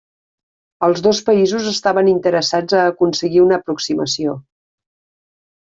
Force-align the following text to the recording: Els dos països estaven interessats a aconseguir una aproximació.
Els 0.87 1.03
dos 1.07 1.19
països 1.27 1.67
estaven 1.73 2.09
interessats 2.15 2.79
a 2.81 2.89
aconseguir 2.95 3.45
una 3.47 3.61
aproximació. 3.63 4.39